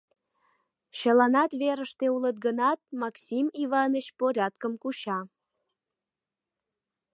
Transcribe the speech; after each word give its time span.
Чыланат 0.97 1.51
верыште 1.61 2.05
улыт 2.15 2.37
гынат, 2.45 2.79
Максим 3.01 3.45
Иваныч 3.63 4.05
порядкым 4.19 4.73
куча. 4.81 5.19